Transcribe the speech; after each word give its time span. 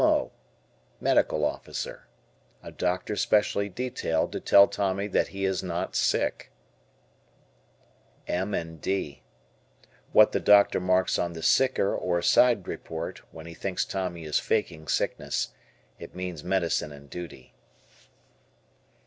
M.O. 0.01 0.31
Medical 0.99 1.45
Officer. 1.45 2.07
A 2.63 2.71
doctor 2.71 3.15
specially 3.15 3.69
detailed 3.69 4.31
to 4.31 4.39
tell 4.39 4.67
Tommy 4.67 5.05
that 5.05 5.27
he 5.27 5.45
is 5.45 5.61
not 5.61 5.95
sick. 5.95 6.51
"M. 8.25 8.55
and 8.55 8.81
D." 8.81 9.21
What 10.11 10.31
the 10.31 10.39
doctor 10.39 10.79
marks 10.79 11.19
on 11.19 11.33
the 11.33 11.43
"sicker" 11.43 11.95
or 11.95 12.19
side 12.23 12.67
report 12.67 13.19
when 13.31 13.45
he 13.45 13.53
thinks 13.53 13.85
Tommy 13.85 14.23
is 14.23 14.39
faking 14.39 14.87
sickness. 14.87 15.49
It 15.99 16.15
means 16.15 16.43
medicine 16.43 16.91
and 16.91 17.07
duty. 17.07 17.53